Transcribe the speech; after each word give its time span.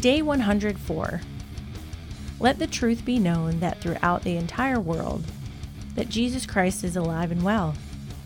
Day 0.00 0.22
104. 0.22 1.20
Let 2.38 2.58
the 2.58 2.66
truth 2.66 3.04
be 3.04 3.18
known 3.18 3.60
that 3.60 3.82
throughout 3.82 4.22
the 4.22 4.36
entire 4.36 4.80
world 4.80 5.22
that 5.94 6.08
Jesus 6.08 6.46
Christ 6.46 6.84
is 6.84 6.96
alive 6.96 7.30
and 7.30 7.42
well. 7.42 7.74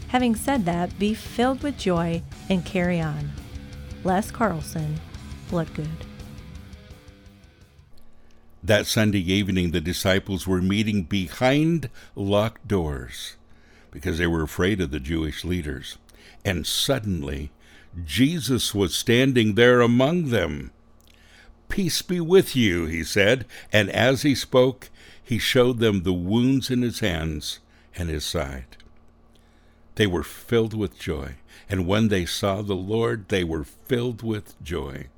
Having 0.07 0.37
said 0.37 0.67
that, 0.67 0.97
be 1.01 1.15
filled 1.15 1.65
with 1.65 1.77
joy 1.77 2.23
and 2.49 2.65
carry 2.65 3.01
on. 3.01 3.33
Les 4.05 4.31
Carlson, 4.31 5.01
Bloodgood. 5.51 5.89
That 8.63 8.87
Sunday 8.87 9.19
evening, 9.19 9.73
the 9.73 9.81
disciples 9.81 10.47
were 10.47 10.63
meeting 10.63 11.03
behind 11.03 11.91
locked 12.15 12.69
doors 12.69 13.35
because 13.91 14.19
they 14.19 14.29
were 14.29 14.45
afraid 14.45 14.81
of 14.81 14.93
the 14.93 15.01
Jewish 15.01 15.45
leaders. 15.45 15.99
And 16.45 16.69
suddenly, 16.69 17.51
Jesus 18.05 18.77
was 18.77 18.95
standing 18.95 19.57
there 19.57 19.81
among 19.81 20.27
them. 20.27 20.71
Peace 21.75 22.03
be 22.03 22.21
with 22.21 22.55
you, 22.55 22.87
he 22.87 23.03
said, 23.03 23.45
and 23.73 23.91
as 23.91 24.23
he 24.23 24.33
spoke, 24.33 24.91
he 25.21 25.41
showed 25.41 25.81
them 25.81 26.05
the 26.05 26.13
wounds 26.13 26.71
in 26.71 26.83
his 26.83 27.01
hands 27.01 27.59
and 27.97 28.09
his 28.09 28.25
side. 28.25 28.77
They 29.97 30.07
were 30.07 30.23
filled 30.23 30.73
with 30.73 30.97
joy, 30.97 31.35
and 31.69 31.85
when 31.85 32.11
they 32.11 32.27
saw 32.27 32.63
the 32.63 32.77
Lord, 32.77 33.29
they 33.29 33.43
were 33.43 33.65
filled 33.65 34.23
with 34.23 34.55
joy. 34.63 35.09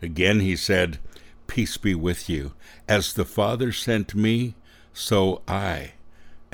Again 0.00 0.40
he 0.40 0.56
said, 0.56 0.98
Peace 1.46 1.76
be 1.76 1.94
with 1.94 2.30
you. 2.30 2.54
As 2.88 3.12
the 3.12 3.26
Father 3.26 3.70
sent 3.70 4.14
me, 4.14 4.54
so 4.94 5.42
I 5.46 5.92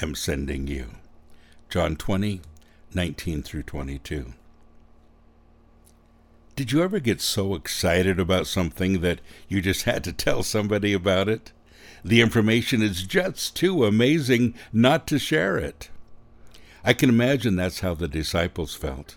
am 0.02 0.16
sending 0.16 0.66
you. 0.66 0.96
John 1.70 1.95
20, 1.95 2.40
19 2.92 3.45
through 3.45 3.62
22. 3.62 4.32
Did 6.56 6.70
you 6.70 6.82
ever 6.82 7.00
get 7.00 7.20
so 7.20 7.56
excited 7.56 8.20
about 8.20 8.46
something 8.46 9.00
that 9.00 9.20
you 9.48 9.60
just 9.60 9.82
had 9.84 10.04
to 10.04 10.12
tell 10.12 10.45
somebody 10.45 10.92
about 10.92 11.29
it? 11.29 11.51
The 12.04 12.20
information 12.20 12.80
is 12.80 13.02
just 13.02 13.56
too 13.56 13.84
amazing 13.84 14.54
not 14.73 15.09
to 15.09 15.18
share 15.18 15.56
it. 15.56 15.88
I 16.84 16.92
can 16.92 17.09
imagine 17.09 17.56
that's 17.56 17.80
how 17.80 17.95
the 17.95 18.06
disciples 18.06 18.76
felt. 18.76 19.16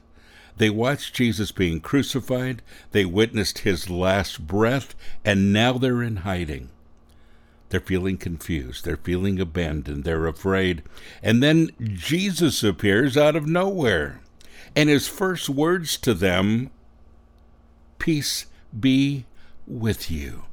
They 0.57 0.71
watched 0.71 1.13
Jesus 1.13 1.51
being 1.51 1.79
crucified, 1.79 2.63
they 2.91 3.05
witnessed 3.05 3.59
his 3.59 3.87
last 3.87 4.47
breath, 4.47 4.95
and 5.23 5.53
now 5.53 5.73
they're 5.73 6.01
in 6.01 6.17
hiding. 6.17 6.69
They're 7.69 7.79
feeling 7.79 8.17
confused, 8.17 8.83
they're 8.83 8.97
feeling 8.97 9.39
abandoned, 9.39 10.05
they're 10.05 10.25
afraid. 10.25 10.81
And 11.21 11.43
then 11.43 11.69
Jesus 11.79 12.63
appears 12.63 13.15
out 13.15 13.35
of 13.35 13.45
nowhere. 13.45 14.21
And 14.75 14.89
his 14.89 15.07
first 15.07 15.49
words 15.49 15.97
to 15.99 16.15
them 16.15 16.71
Peace 17.99 18.45
be 18.77 19.25
with 19.65 20.09
you. 20.09 20.43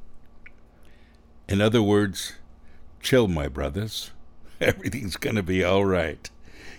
In 1.47 1.61
other 1.61 1.81
words, 1.81 2.33
chill, 3.01 3.27
my 3.27 3.47
brothers. 3.47 4.11
Everything's 4.61 5.15
going 5.15 5.35
to 5.35 5.43
be 5.43 5.63
all 5.63 5.85
right. 5.85 6.29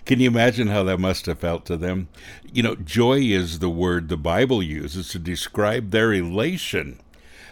Can 0.05 0.19
you 0.19 0.29
imagine 0.29 0.67
how 0.67 0.83
that 0.83 0.99
must 0.99 1.25
have 1.25 1.39
felt 1.39 1.65
to 1.65 1.77
them? 1.77 2.07
You 2.51 2.63
know, 2.63 2.75
joy 2.75 3.19
is 3.19 3.59
the 3.59 3.69
word 3.69 4.07
the 4.07 4.17
Bible 4.17 4.63
uses 4.63 5.09
to 5.09 5.19
describe 5.19 5.91
their 5.91 6.13
elation. 6.13 6.99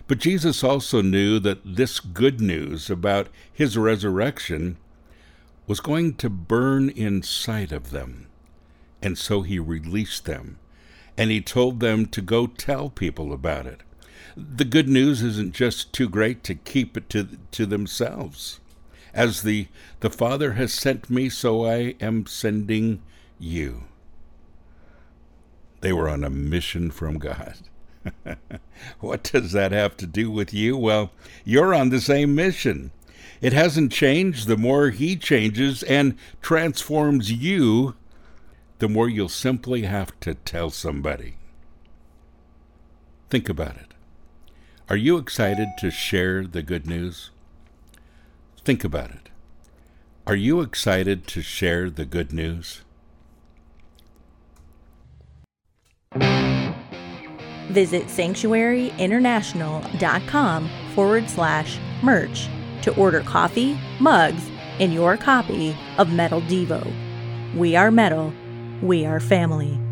But 0.08 0.20
Jesus 0.20 0.64
also 0.64 1.02
knew 1.02 1.40
that 1.40 1.60
this 1.66 2.00
good 2.00 2.40
news 2.40 2.90
about 2.90 3.28
his 3.52 3.78
resurrection 3.78 4.78
was 5.68 5.80
going 5.80 6.14
to 6.16 6.30
burn 6.30 6.90
inside 6.90 7.72
of 7.72 7.92
them. 7.92 8.28
And 9.02 9.18
so 9.18 9.42
he 9.42 9.60
released 9.60 10.26
them 10.26 10.60
and 11.18 11.32
he 11.32 11.42
told 11.42 11.80
them 11.80 12.06
to 12.08 12.22
go 12.22 12.48
tell 12.48 12.90
people 12.90 13.32
about 13.32 13.66
it. 13.66 13.82
The 14.36 14.66
good 14.66 14.90
news 14.90 15.22
isn't 15.22 15.54
just 15.54 15.94
too 15.94 16.10
great 16.10 16.44
to 16.44 16.56
keep 16.56 16.98
it 16.98 17.10
to, 17.12 17.28
to 17.52 17.66
themselves. 17.66 18.60
As 19.14 19.44
the, 19.44 19.68
the 20.02 20.10
Father 20.10 20.54
has 20.54 20.74
sent 20.74 21.10
me, 21.10 21.30
so 21.30 21.66
I 21.66 21.96
am 22.02 22.26
sending 22.26 23.02
you. 23.40 23.84
They 25.80 25.94
were 25.94 26.10
on 26.10 26.24
a 26.24 26.30
mission 26.30 26.92
from 26.92 27.18
God. 27.18 27.56
what 29.00 29.24
does 29.24 29.54
that 29.54 29.72
have 29.72 29.96
to 29.98 30.06
do 30.06 30.30
with 30.30 30.54
you? 30.54 30.76
Well, 30.76 31.12
you're 31.46 31.74
on 31.74 31.90
the 31.90 32.02
same 32.02 32.36
mission. 32.36 32.92
It 33.42 33.54
hasn't 33.54 33.92
changed. 33.92 34.48
The 34.48 34.58
more 34.58 34.90
He 34.90 35.16
changes 35.16 35.84
and 35.84 36.18
transforms 36.42 37.32
you, 37.32 37.96
the 38.80 38.90
more 38.90 39.08
you'll 39.10 39.30
simply 39.30 39.84
have 39.84 40.20
to 40.20 40.34
tell 40.36 40.70
somebody. 40.70 41.36
Think 43.30 43.48
about 43.50 43.78
it. 43.78 43.94
Are 44.90 44.98
you 44.98 45.18
excited 45.18 45.70
to 45.80 45.90
share 45.90 46.46
the 46.46 46.62
good 46.62 46.86
news? 46.86 47.32
Think 48.64 48.84
about 48.84 49.10
it. 49.12 49.30
Are 50.28 50.36
you 50.36 50.62
excited 50.62 51.26
to 51.28 51.42
share 51.42 51.90
the 51.90 52.06
good 52.06 52.34
news? 52.34 52.82
Visit 57.70 58.08
sanctuaryinternational.com 58.08 60.70
forward 60.94 61.30
slash 61.30 61.80
merch 62.02 62.48
to 62.84 62.96
order 62.96 63.20
coffee, 63.22 63.78
mugs, 64.00 64.50
and 64.80 64.94
your 64.94 65.18
copy 65.18 65.76
of 65.98 66.14
Metal 66.14 66.42
Devo. 66.42 66.94
We 67.56 67.76
are 67.76 67.92
metal 67.92 68.32
we 68.86 69.06
are 69.06 69.20
family. 69.20 69.85